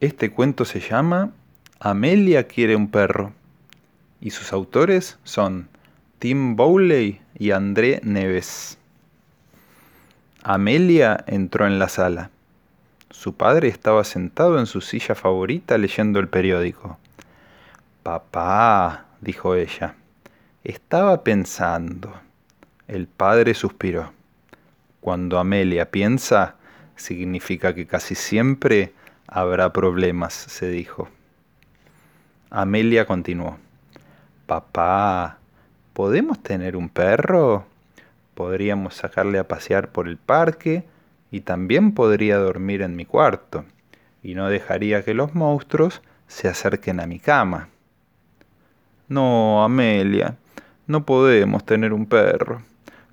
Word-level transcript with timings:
Este 0.00 0.30
cuento 0.30 0.66
se 0.66 0.80
llama 0.80 1.30
Amelia 1.80 2.46
quiere 2.46 2.76
un 2.76 2.90
perro 2.90 3.32
y 4.20 4.28
sus 4.28 4.52
autores 4.52 5.18
son 5.24 5.70
Tim 6.18 6.54
Bowley 6.54 7.22
y 7.38 7.52
André 7.52 8.00
Neves. 8.02 8.76
Amelia 10.42 11.24
entró 11.26 11.66
en 11.66 11.78
la 11.78 11.88
sala. 11.88 12.30
Su 13.08 13.36
padre 13.36 13.68
estaba 13.68 14.04
sentado 14.04 14.58
en 14.58 14.66
su 14.66 14.82
silla 14.82 15.14
favorita 15.14 15.78
leyendo 15.78 16.20
el 16.20 16.28
periódico. 16.28 16.98
Papá, 18.02 19.06
dijo 19.22 19.54
ella, 19.54 19.94
estaba 20.62 21.24
pensando. 21.24 22.12
El 22.86 23.06
padre 23.06 23.54
suspiró. 23.54 24.12
Cuando 25.00 25.38
Amelia 25.38 25.90
piensa, 25.90 26.56
significa 26.96 27.74
que 27.74 27.86
casi 27.86 28.14
siempre 28.14 28.92
habrá 29.28 29.72
problemas, 29.72 30.34
se 30.34 30.68
dijo. 30.68 31.08
Amelia 32.50 33.06
continuó. 33.06 33.58
Papá, 34.46 35.38
¿podemos 35.92 36.42
tener 36.42 36.76
un 36.76 36.88
perro? 36.88 37.66
Podríamos 38.34 38.94
sacarle 38.94 39.38
a 39.38 39.48
pasear 39.48 39.90
por 39.90 40.08
el 40.08 40.16
parque 40.16 40.84
y 41.30 41.40
también 41.40 41.92
podría 41.92 42.38
dormir 42.38 42.82
en 42.82 42.96
mi 42.96 43.04
cuarto 43.04 43.64
y 44.22 44.34
no 44.34 44.48
dejaría 44.48 45.04
que 45.04 45.14
los 45.14 45.34
monstruos 45.34 46.02
se 46.26 46.48
acerquen 46.48 46.98
a 46.98 47.06
mi 47.06 47.20
cama. 47.20 47.68
No, 49.08 49.62
Amelia, 49.62 50.36
no 50.88 51.06
podemos 51.06 51.64
tener 51.64 51.92
un 51.92 52.06
perro. 52.06 52.62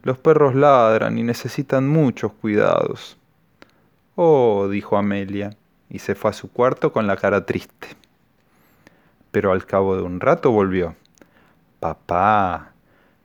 Los 0.02 0.18
perros 0.18 0.56
ladran 0.56 1.18
y 1.20 1.24
necesitan 1.24 1.88
muchos 1.88 2.34
cuidados. 2.34 3.18
Oh, 4.16 4.68
dijo 4.70 4.98
Amelia, 4.98 5.56
y 5.94 6.00
se 6.00 6.16
fue 6.16 6.32
a 6.32 6.34
su 6.34 6.52
cuarto 6.52 6.92
con 6.92 7.08
la 7.08 7.16
cara 7.16 7.46
triste. 7.46 7.88
Pero 9.32 9.54
al 9.54 9.66
cabo 9.66 9.96
de 9.96 10.02
un 10.02 10.20
rato 10.20 10.52
volvió. 10.52 10.96
Papá, 11.80 12.74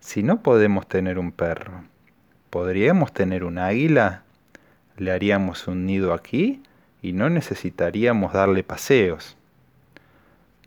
si 0.00 0.22
no 0.22 0.42
podemos 0.42 0.86
tener 0.86 1.18
un 1.18 1.32
perro, 1.32 1.82
¿podríamos 2.50 3.12
tener 3.12 3.42
un 3.42 3.58
águila? 3.58 4.22
Le 4.98 5.10
haríamos 5.12 5.66
un 5.66 5.86
nido 5.86 6.12
aquí 6.12 6.62
y 7.00 7.14
no 7.14 7.30
necesitaríamos 7.30 8.34
darle 8.34 8.62
paseos. 8.62 9.36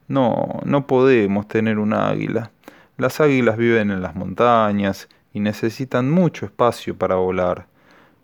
No, 0.07 0.59
no 0.65 0.87
podemos 0.87 1.47
tener 1.47 1.77
un 1.77 1.93
águila. 1.93 2.49
Las 2.97 3.21
águilas 3.21 3.57
viven 3.57 3.91
en 3.91 4.01
las 4.01 4.15
montañas 4.15 5.07
y 5.33 5.39
necesitan 5.39 6.09
mucho 6.09 6.47
espacio 6.47 6.97
para 6.97 7.15
volar. 7.15 7.67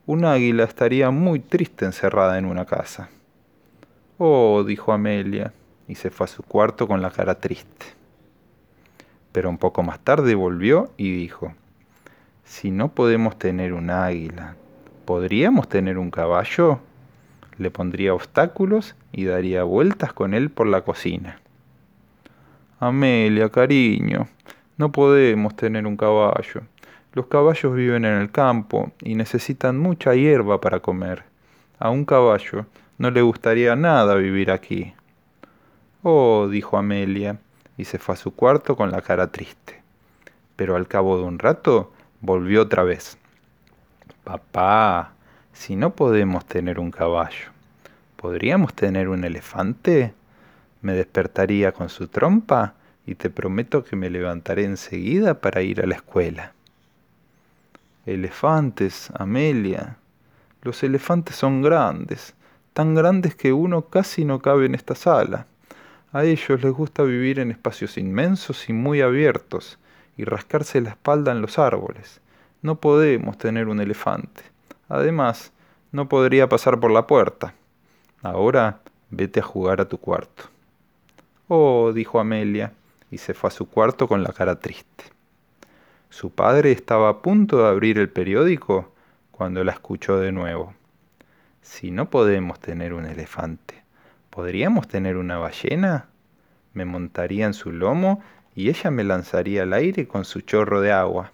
Un 0.07 0.25
águila 0.25 0.63
estaría 0.63 1.11
muy 1.11 1.39
triste 1.39 1.85
encerrada 1.85 2.39
en 2.39 2.45
una 2.45 2.65
casa. 2.65 3.09
Oh, 4.19 4.63
dijo 4.63 4.93
Amelia, 4.93 5.53
y 5.87 5.93
se 5.93 6.09
fue 6.09 6.25
a 6.25 6.27
su 6.27 6.41
cuarto 6.41 6.87
con 6.87 7.03
la 7.03 7.11
cara 7.11 7.35
triste. 7.35 7.85
Pero 9.31 9.47
un 9.47 9.59
poco 9.59 9.83
más 9.83 9.99
tarde 9.99 10.33
volvió 10.33 10.89
y 10.97 11.11
dijo, 11.11 11.53
si 12.43 12.71
no 12.71 12.89
podemos 12.89 13.37
tener 13.37 13.73
un 13.73 13.91
águila, 13.91 14.55
¿podríamos 15.05 15.69
tener 15.69 15.99
un 15.99 16.09
caballo? 16.09 16.79
Le 17.59 17.69
pondría 17.69 18.15
obstáculos 18.15 18.95
y 19.11 19.25
daría 19.25 19.63
vueltas 19.63 20.13
con 20.13 20.33
él 20.33 20.49
por 20.49 20.65
la 20.65 20.81
cocina. 20.81 21.39
Amelia, 22.79 23.49
cariño, 23.49 24.27
no 24.77 24.91
podemos 24.91 25.55
tener 25.55 25.85
un 25.85 25.95
caballo. 25.95 26.61
Los 27.13 27.27
caballos 27.27 27.75
viven 27.75 28.05
en 28.05 28.13
el 28.19 28.31
campo 28.31 28.91
y 29.01 29.13
necesitan 29.13 29.77
mucha 29.77 30.15
hierba 30.15 30.59
para 30.59 30.79
comer. 30.79 31.23
A 31.77 31.91
un 31.91 32.05
caballo 32.05 32.65
no 32.97 33.11
le 33.11 33.21
gustaría 33.21 33.75
nada 33.75 34.15
vivir 34.15 34.51
aquí. 34.51 34.93
Oh, 36.03 36.47
dijo 36.49 36.77
Amelia, 36.77 37.39
y 37.77 37.85
se 37.85 37.99
fue 37.99 38.15
a 38.15 38.17
su 38.17 38.33
cuarto 38.33 38.75
con 38.75 38.91
la 38.91 39.01
cara 39.01 39.27
triste. 39.27 39.81
Pero 40.55 40.75
al 40.75 40.87
cabo 40.87 41.17
de 41.17 41.23
un 41.23 41.37
rato 41.37 41.93
volvió 42.21 42.63
otra 42.63 42.83
vez. 42.83 43.17
Papá, 44.23 45.13
si 45.53 45.75
no 45.75 45.95
podemos 45.95 46.45
tener 46.45 46.79
un 46.79 46.91
caballo, 46.91 47.51
¿podríamos 48.15 48.73
tener 48.73 49.09
un 49.09 49.23
elefante? 49.23 50.13
Me 50.81 50.93
despertaría 50.93 51.71
con 51.71 51.89
su 51.89 52.07
trompa 52.07 52.73
y 53.05 53.15
te 53.15 53.29
prometo 53.29 53.83
que 53.83 53.95
me 53.95 54.09
levantaré 54.09 54.65
enseguida 54.65 55.39
para 55.39 55.61
ir 55.61 55.81
a 55.81 55.85
la 55.85 55.95
escuela. 55.95 56.53
Elefantes, 58.05 59.09
Amelia. 59.13 59.97
Los 60.63 60.83
elefantes 60.83 61.35
son 61.35 61.61
grandes 61.61 62.33
tan 62.77 62.93
grandes 62.93 63.33
que 63.33 63.53
uno 63.53 63.87
casi 63.89 64.23
no 64.23 64.37
cabe 64.37 64.67
en 64.67 64.75
esta 64.75 64.93
sala. 64.93 65.47
A 66.13 66.25
ellos 66.25 66.61
les 66.61 66.71
gusta 66.71 67.01
vivir 67.01 67.39
en 67.39 67.49
espacios 67.49 67.97
inmensos 67.97 68.69
y 68.69 68.73
muy 68.73 69.01
abiertos, 69.01 69.79
y 70.15 70.25
rascarse 70.25 70.79
la 70.81 70.91
espalda 70.91 71.31
en 71.31 71.41
los 71.41 71.57
árboles. 71.57 72.21
No 72.61 72.75
podemos 72.75 73.35
tener 73.39 73.67
un 73.67 73.79
elefante. 73.79 74.43
Además, 74.89 75.51
no 75.91 76.07
podría 76.07 76.49
pasar 76.49 76.79
por 76.79 76.91
la 76.91 77.07
puerta. 77.07 77.55
Ahora 78.21 78.81
vete 79.09 79.39
a 79.39 79.43
jugar 79.43 79.81
a 79.81 79.87
tu 79.89 79.97
cuarto. 79.97 80.43
Oh, 81.47 81.91
dijo 81.95 82.19
Amelia, 82.19 82.73
y 83.09 83.17
se 83.17 83.33
fue 83.33 83.47
a 83.47 83.51
su 83.51 83.67
cuarto 83.67 84.07
con 84.07 84.21
la 84.21 84.33
cara 84.33 84.59
triste. 84.59 85.05
Su 86.11 86.29
padre 86.29 86.73
estaba 86.73 87.09
a 87.09 87.21
punto 87.23 87.57
de 87.57 87.69
abrir 87.69 87.97
el 87.97 88.09
periódico 88.09 88.91
cuando 89.31 89.63
la 89.63 89.71
escuchó 89.71 90.19
de 90.19 90.31
nuevo. 90.31 90.75
Si 91.69 91.91
no 91.91 92.09
podemos 92.09 92.59
tener 92.61 92.93
un 92.93 93.05
elefante, 93.05 93.83
¿podríamos 94.31 94.87
tener 94.87 95.17
una 95.17 95.37
ballena? 95.37 96.07
Me 96.73 96.85
montaría 96.85 97.45
en 97.45 97.53
su 97.53 97.71
lomo 97.71 98.23
y 98.55 98.69
ella 98.69 98.89
me 98.89 99.03
lanzaría 99.03 99.63
al 99.63 99.73
aire 99.73 100.07
con 100.07 100.23
su 100.23 100.41
chorro 100.41 100.79
de 100.79 100.93
agua. 100.93 101.33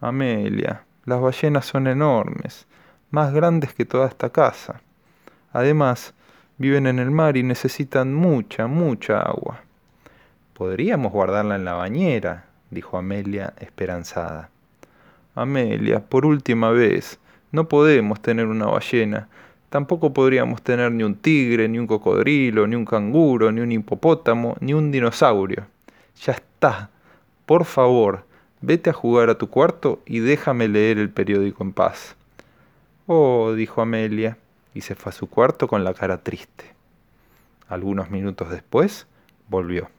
Amelia, 0.00 0.84
las 1.06 1.20
ballenas 1.20 1.64
son 1.64 1.86
enormes, 1.86 2.66
más 3.10 3.32
grandes 3.32 3.72
que 3.72 3.86
toda 3.86 4.06
esta 4.06 4.28
casa. 4.30 4.82
Además, 5.52 6.12
viven 6.58 6.86
en 6.86 6.98
el 6.98 7.10
mar 7.10 7.38
y 7.38 7.42
necesitan 7.42 8.14
mucha, 8.14 8.66
mucha 8.66 9.18
agua. 9.22 9.62
Podríamos 10.52 11.10
guardarla 11.10 11.56
en 11.56 11.64
la 11.64 11.72
bañera, 11.72 12.44
dijo 12.70 12.98
Amelia 12.98 13.54
esperanzada. 13.58 14.50
Amelia, 15.34 16.00
por 16.00 16.26
última 16.26 16.70
vez, 16.70 17.18
no 17.54 17.68
podemos 17.68 18.20
tener 18.20 18.48
una 18.48 18.66
ballena. 18.66 19.28
Tampoco 19.70 20.12
podríamos 20.12 20.60
tener 20.60 20.90
ni 20.90 21.04
un 21.04 21.14
tigre, 21.14 21.68
ni 21.68 21.78
un 21.78 21.86
cocodrilo, 21.86 22.66
ni 22.66 22.74
un 22.74 22.84
canguro, 22.84 23.52
ni 23.52 23.60
un 23.60 23.70
hipopótamo, 23.70 24.56
ni 24.58 24.74
un 24.74 24.90
dinosaurio. 24.90 25.64
Ya 26.20 26.32
está. 26.32 26.90
Por 27.46 27.64
favor, 27.64 28.24
vete 28.60 28.90
a 28.90 28.92
jugar 28.92 29.30
a 29.30 29.38
tu 29.38 29.50
cuarto 29.50 30.02
y 30.04 30.18
déjame 30.18 30.66
leer 30.66 30.98
el 30.98 31.10
periódico 31.10 31.62
en 31.62 31.72
paz. 31.72 32.16
Oh, 33.06 33.52
dijo 33.52 33.80
Amelia, 33.80 34.36
y 34.74 34.80
se 34.80 34.96
fue 34.96 35.10
a 35.10 35.12
su 35.12 35.28
cuarto 35.28 35.68
con 35.68 35.84
la 35.84 35.94
cara 35.94 36.24
triste. 36.24 36.64
Algunos 37.68 38.10
minutos 38.10 38.50
después, 38.50 39.06
volvió. 39.48 39.90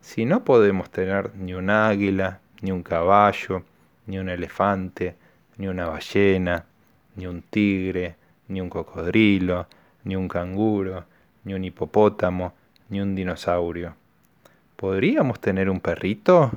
Si 0.00 0.24
no 0.24 0.42
podemos 0.42 0.90
tener 0.90 1.32
ni 1.36 1.54
un 1.54 1.70
águila, 1.70 2.40
ni 2.60 2.72
un 2.72 2.82
caballo, 2.82 3.62
ni 4.06 4.18
un 4.18 4.28
elefante, 4.28 5.14
ni 5.58 5.68
una 5.68 5.86
ballena, 5.86 6.64
ni 7.16 7.26
un 7.26 7.42
tigre, 7.42 8.16
ni 8.48 8.60
un 8.60 8.68
cocodrilo, 8.68 9.66
ni 10.04 10.16
un 10.16 10.28
canguro, 10.28 11.04
ni 11.44 11.54
un 11.54 11.64
hipopótamo, 11.64 12.54
ni 12.88 13.00
un 13.00 13.14
dinosaurio. 13.14 13.94
¿Podríamos 14.76 15.40
tener 15.40 15.70
un 15.70 15.80
perrito? 15.80 16.52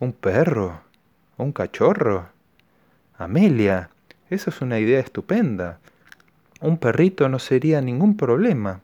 ¿Un 0.00 0.12
perro? 0.12 0.80
¿Un 1.36 1.52
cachorro? 1.52 2.28
Amelia, 3.18 3.90
eso 4.30 4.50
es 4.50 4.60
una 4.60 4.78
idea 4.78 5.00
estupenda. 5.00 5.78
Un 6.60 6.78
perrito 6.78 7.28
no 7.28 7.38
sería 7.38 7.80
ningún 7.80 8.16
problema. 8.16 8.80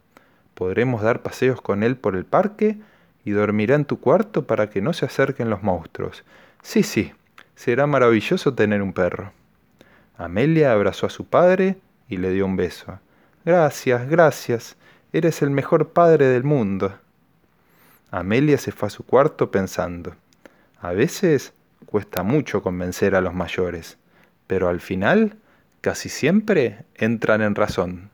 Podremos 0.54 1.02
dar 1.02 1.22
paseos 1.22 1.60
con 1.60 1.82
él 1.82 1.96
por 1.96 2.14
el 2.16 2.24
parque 2.24 2.76
y 3.24 3.30
dormirá 3.30 3.74
en 3.74 3.84
tu 3.84 3.98
cuarto 3.98 4.46
para 4.46 4.68
que 4.68 4.82
no 4.82 4.92
se 4.92 5.06
acerquen 5.06 5.48
los 5.48 5.62
monstruos. 5.62 6.24
Sí, 6.62 6.82
sí, 6.82 7.12
Será 7.54 7.86
maravilloso 7.86 8.54
tener 8.54 8.82
un 8.82 8.92
perro. 8.92 9.32
Amelia 10.16 10.72
abrazó 10.72 11.06
a 11.06 11.10
su 11.10 11.24
padre 11.24 11.76
y 12.08 12.16
le 12.16 12.30
dio 12.30 12.46
un 12.46 12.56
beso. 12.56 12.98
Gracias, 13.44 14.08
gracias. 14.08 14.76
Eres 15.12 15.42
el 15.42 15.50
mejor 15.50 15.90
padre 15.90 16.26
del 16.26 16.44
mundo. 16.44 16.94
Amelia 18.10 18.58
se 18.58 18.72
fue 18.72 18.86
a 18.88 18.90
su 18.90 19.04
cuarto 19.04 19.50
pensando. 19.50 20.14
A 20.80 20.92
veces 20.92 21.52
cuesta 21.86 22.22
mucho 22.22 22.62
convencer 22.62 23.14
a 23.14 23.20
los 23.20 23.34
mayores, 23.34 23.98
pero 24.46 24.68
al 24.68 24.80
final 24.80 25.36
casi 25.80 26.08
siempre 26.08 26.84
entran 26.94 27.42
en 27.42 27.54
razón. 27.54 28.11